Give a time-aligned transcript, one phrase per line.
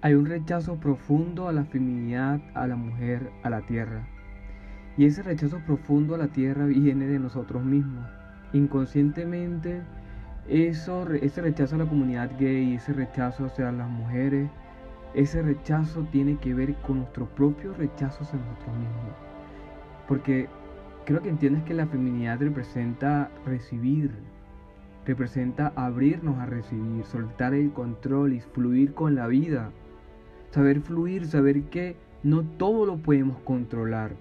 [0.00, 4.06] Hay un rechazo profundo a la feminidad, a la mujer, a la tierra.
[4.96, 8.06] Y ese rechazo profundo a la tierra viene de nosotros mismos.
[8.52, 9.82] Inconscientemente,
[10.48, 14.48] eso, ese rechazo a la comunidad gay, ese rechazo hacia las mujeres,
[15.14, 19.16] ese rechazo tiene que ver con nuestros propios rechazos a nosotros mismos.
[20.06, 20.48] Porque
[21.06, 24.12] creo que entiendes que la feminidad representa recibir,
[25.04, 29.72] representa abrirnos a recibir, soltar el control y fluir con la vida.
[30.50, 34.12] Saber fluir, saber que no todo lo podemos controlar.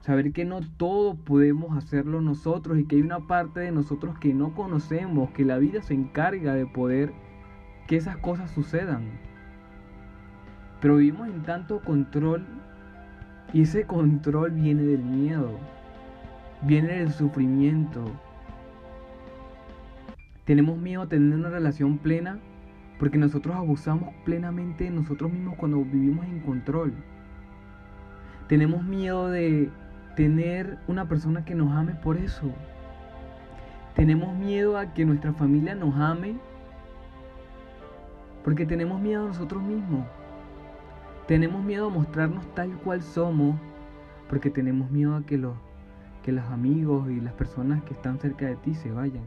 [0.00, 4.32] Saber que no todo podemos hacerlo nosotros y que hay una parte de nosotros que
[4.32, 7.12] no conocemos, que la vida se encarga de poder
[7.86, 9.04] que esas cosas sucedan.
[10.80, 12.46] Pero vivimos en tanto control
[13.52, 15.50] y ese control viene del miedo,
[16.62, 18.04] viene del sufrimiento.
[20.44, 22.38] Tenemos miedo a tener una relación plena
[22.98, 26.94] porque nosotros abusamos plenamente de nosotros mismos cuando vivimos en control.
[28.48, 29.70] Tenemos miedo de
[30.16, 32.50] tener una persona que nos ame por eso.
[33.94, 36.36] Tenemos miedo a que nuestra familia nos ame
[38.44, 40.06] porque tenemos miedo a nosotros mismos.
[41.26, 43.56] Tenemos miedo a mostrarnos tal cual somos
[44.28, 45.56] porque tenemos miedo a que los,
[46.22, 49.24] que los amigos y las personas que están cerca de ti se vayan.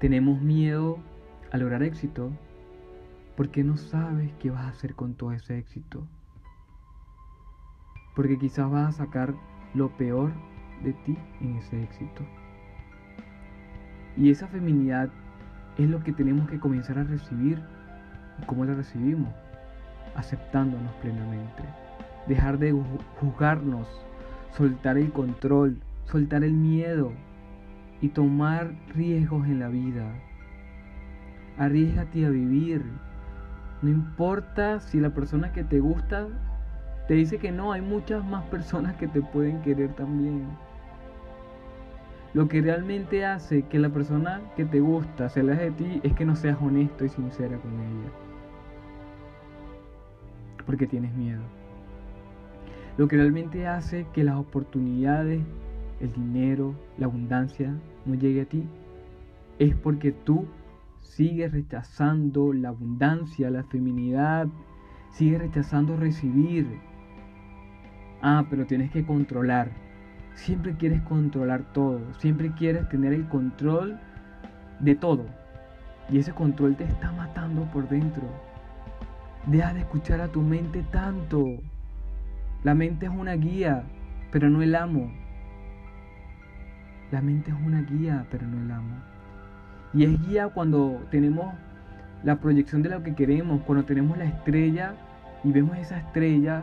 [0.00, 0.98] Tenemos miedo
[1.52, 2.30] a lograr éxito
[3.36, 6.06] porque no sabes qué vas a hacer con todo ese éxito.
[8.14, 9.34] Porque quizás vas a sacar
[9.74, 10.32] lo peor
[10.84, 12.22] de ti en ese éxito.
[14.16, 15.10] Y esa feminidad
[15.78, 17.62] es lo que tenemos que comenzar a recibir.
[18.42, 19.32] ¿Y cómo la recibimos?
[20.14, 21.62] aceptándonos plenamente.
[22.26, 22.72] Dejar de
[23.18, 23.88] juzgarnos,
[24.56, 27.12] soltar el control, soltar el miedo
[28.00, 30.12] y tomar riesgos en la vida.
[31.60, 32.82] Arriesgate a vivir.
[33.82, 36.26] No importa si la persona que te gusta
[37.06, 40.44] te dice que no, hay muchas más personas que te pueden querer también.
[42.34, 46.12] Lo que realmente hace que la persona que te gusta se aleje de ti es
[46.14, 48.10] que no seas honesto y sincera con ella
[50.70, 51.40] porque tienes miedo.
[52.96, 55.42] Lo que realmente hace que las oportunidades,
[56.00, 57.74] el dinero, la abundancia
[58.06, 58.62] no llegue a ti
[59.58, 60.46] es porque tú
[61.10, 64.46] sigues rechazando la abundancia, la feminidad,
[65.10, 66.66] sigues rechazando recibir.
[68.22, 69.70] Ah, pero tienes que controlar.
[70.34, 73.98] Siempre quieres controlar todo, siempre quieres tener el control
[74.78, 75.26] de todo.
[76.08, 78.22] Y ese control te está matando por dentro.
[79.46, 81.44] Deja de escuchar a tu mente tanto.
[82.62, 83.82] La mente es una guía,
[84.30, 85.10] pero no el amo.
[87.10, 89.19] La mente es una guía, pero no el amo.
[89.92, 91.54] Y es guía cuando tenemos
[92.22, 94.94] la proyección de lo que queremos, cuando tenemos la estrella
[95.42, 96.62] y vemos esa estrella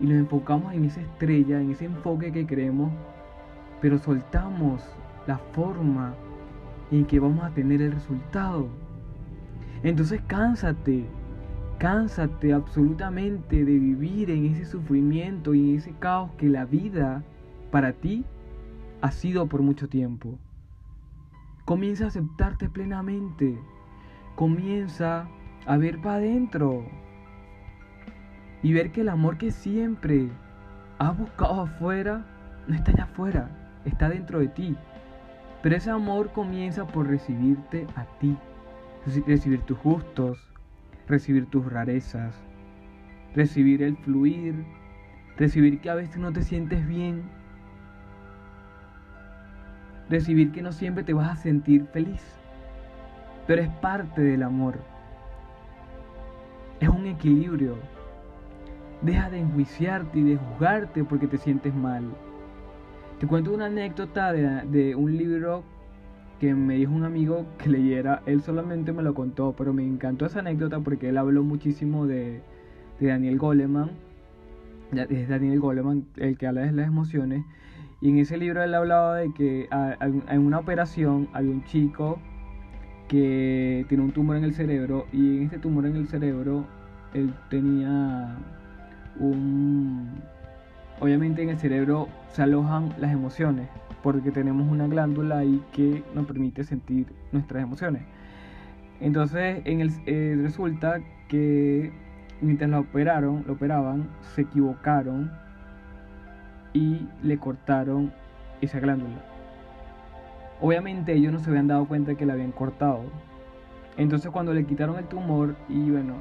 [0.00, 2.92] y nos enfocamos en esa estrella, en ese enfoque que queremos,
[3.80, 4.82] pero soltamos
[5.26, 6.14] la forma
[6.90, 8.68] en que vamos a tener el resultado.
[9.82, 11.06] Entonces cánsate,
[11.78, 17.22] Cánsate absolutamente de vivir en ese sufrimiento y en ese caos que la vida
[17.70, 18.24] para ti
[19.02, 20.38] ha sido por mucho tiempo.
[21.66, 23.58] Comienza a aceptarte plenamente.
[24.36, 25.28] Comienza
[25.66, 26.86] a ver para adentro.
[28.62, 30.30] Y ver que el amor que siempre
[30.98, 32.24] has buscado afuera
[32.68, 34.76] no está allá afuera, está dentro de ti.
[35.60, 38.36] Pero ese amor comienza por recibirte a ti,
[39.26, 40.38] recibir tus gustos,
[41.08, 42.32] recibir tus rarezas,
[43.34, 44.54] recibir el fluir,
[45.36, 47.24] recibir que a veces no te sientes bien,
[50.08, 52.22] recibir que no siempre te vas a sentir feliz,
[53.46, 54.78] pero es parte del amor.
[56.80, 57.76] Es un equilibrio.
[59.02, 62.04] Deja de enjuiciarte y de juzgarte porque te sientes mal.
[63.20, 65.64] Te cuento una anécdota de, de un libro
[66.40, 70.26] que me dijo un amigo que leyera, él solamente me lo contó, pero me encantó
[70.26, 72.42] esa anécdota porque él habló muchísimo de,
[73.00, 73.90] Daniel Goleman,
[74.92, 77.44] es Daniel Goleman el que habla de las emociones,
[78.00, 82.18] y en ese libro él hablaba de que en una operación había un chico
[83.08, 86.66] que tiene un tumor en el cerebro y en este tumor en el cerebro
[87.14, 88.36] él tenía
[89.18, 90.10] un...
[91.00, 93.68] Obviamente en el cerebro se alojan las emociones,
[94.02, 98.02] porque tenemos una glándula ahí que nos permite sentir nuestras emociones.
[99.00, 101.92] Entonces, en el, eh, resulta que
[102.40, 105.30] mientras lo operaron, lo operaban, se equivocaron
[106.76, 108.12] y le cortaron
[108.60, 109.24] esa glándula.
[110.60, 113.00] Obviamente ellos no se habían dado cuenta que la habían cortado.
[113.96, 116.16] Entonces cuando le quitaron el tumor y bueno,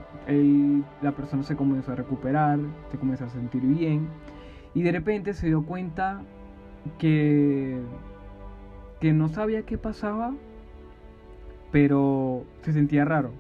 [1.02, 2.60] la persona se comenzó a recuperar,
[2.90, 4.08] se comenzó a sentir bien
[4.74, 6.22] y de repente se dio cuenta
[7.00, 7.82] que,
[9.02, 10.34] que no sabía qué pasaba,
[11.74, 13.32] pero se sentía raro.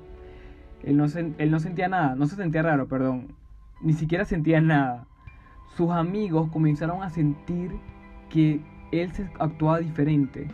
[0.83, 3.29] Él no, él no sentía nada, no se sentía raro, perdón,
[3.81, 5.07] ni siquiera sentía nada.
[5.75, 7.72] Sus amigos comenzaron a sentir
[8.30, 8.62] que
[8.94, 10.48] él se actuaba diferente.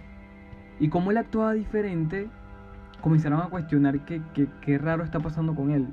[0.80, 2.28] Y como él actuaba diferente,
[3.02, 5.88] comenzaron a cuestionar qué que, raro está pasando con él.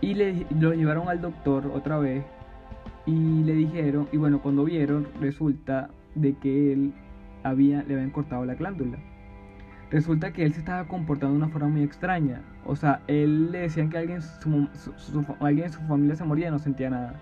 [0.00, 2.24] Y le, lo llevaron al doctor otra vez
[3.04, 6.92] y le dijeron, y bueno, cuando vieron, resulta de que él
[7.42, 8.98] había, le habían cortado la glándula.
[9.90, 12.42] Resulta que él se estaba comportando de una forma muy extraña.
[12.64, 14.20] O sea, él le decían que alguien,
[15.40, 17.20] alguien de su familia se moría y no sentía nada.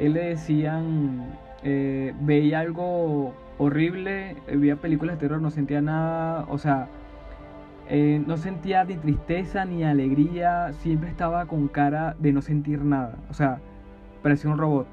[0.00, 6.46] Él le decían, eh, veía algo horrible, veía películas de terror, no sentía nada.
[6.48, 6.88] O sea,
[7.86, 13.18] eh, no sentía ni tristeza ni alegría, siempre estaba con cara de no sentir nada.
[13.28, 13.60] O sea,
[14.22, 14.86] parecía un robot,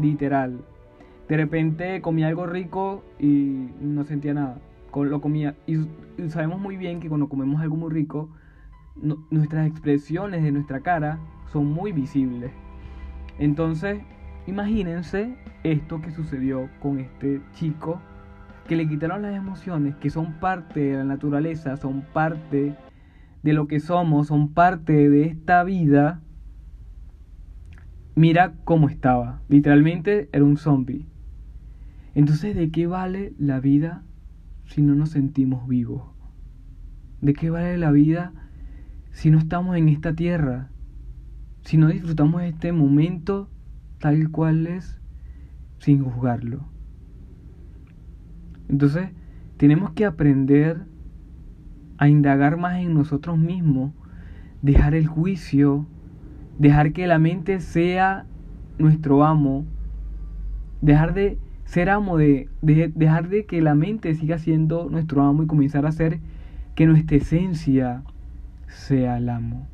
[0.00, 0.60] literal.
[1.28, 4.58] De repente comía algo rico y no sentía nada.
[4.94, 5.56] Lo comía.
[5.66, 5.88] Y,
[6.28, 8.28] sabemos muy bien que cuando comemos algo muy rico,
[9.30, 11.18] nuestras expresiones de nuestra cara
[11.52, 12.52] son muy visibles.
[13.40, 14.02] Entonces,
[14.50, 18.00] imagínense esto que sucedió con este chico
[18.68, 22.76] que le quitaron las emociones, que son parte de la naturaleza, son parte
[23.42, 26.20] de lo que somos, son parte de esta vida,
[28.14, 29.40] mira cómo estaba.
[29.48, 31.06] Literalmente era un zombie.
[32.14, 34.04] Entonces, ¿de qué vale la vida
[34.66, 36.04] si no nos sentimos vivos?
[37.20, 38.32] ¿De qué vale la vida
[39.10, 40.70] si no estamos en esta tierra?
[41.62, 43.50] Si no disfrutamos este momento
[44.00, 44.98] tal cual es
[45.78, 46.64] sin juzgarlo.
[48.68, 49.10] Entonces,
[49.56, 50.82] tenemos que aprender
[51.98, 53.92] a indagar más en nosotros mismos,
[54.62, 55.86] dejar el juicio,
[56.58, 58.26] dejar que la mente sea
[58.78, 59.66] nuestro amo,
[60.80, 65.46] dejar de ser amo, de, dejar de que la mente siga siendo nuestro amo y
[65.46, 66.20] comenzar a hacer
[66.74, 68.02] que nuestra esencia
[68.66, 69.68] sea el amo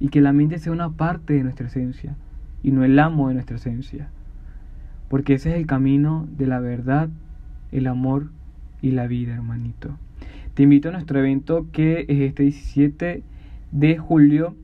[0.00, 2.16] y que la mente sea una parte de nuestra esencia
[2.62, 4.08] y no el amo de nuestra esencia.
[5.08, 7.08] Porque ese es el camino de la verdad
[7.72, 8.28] el amor
[8.80, 9.96] y la vida, hermanito.
[10.54, 13.22] Te invito a nuestro evento que es este 17
[13.72, 14.54] de julio.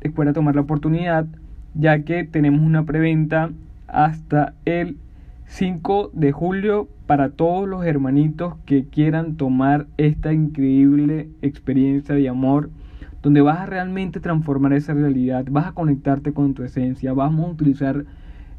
[0.00, 1.26] Recuerda tomar la oportunidad
[1.74, 3.50] ya que tenemos una preventa
[3.86, 4.96] hasta el
[5.46, 12.70] 5 de julio para todos los hermanitos que quieran tomar esta increíble experiencia de amor
[13.26, 17.50] donde vas a realmente transformar esa realidad, vas a conectarte con tu esencia, vamos a
[17.50, 18.04] utilizar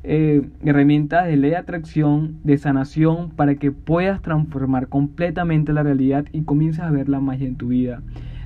[0.03, 6.25] eh, herramientas de ley de atracción, de sanación, para que puedas transformar completamente la realidad
[6.33, 8.01] y comiences a ver la magia en tu vida.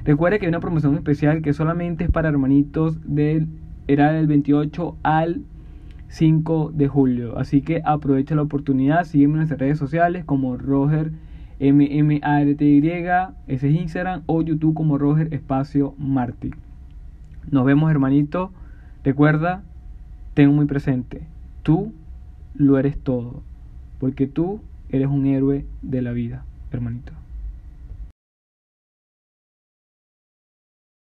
[0.05, 3.47] Recuerda que hay una promoción especial que solamente es para hermanitos del,
[3.87, 5.41] era del 28 al
[6.09, 7.39] 5 de julio.
[7.39, 11.13] Así que aprovecha la oportunidad, sígueme en nuestras redes sociales como Roger
[11.61, 12.81] MMARTY,
[13.47, 16.51] ese es Instagram, o YouTube como Roger Espacio Martí.
[17.51, 18.51] Nos vemos hermanito.
[19.03, 19.63] Recuerda,
[20.33, 21.21] tengo muy presente
[21.63, 21.93] Tú
[22.55, 23.43] lo eres todo,
[23.99, 27.13] porque tú eres un héroe de la vida, hermanito.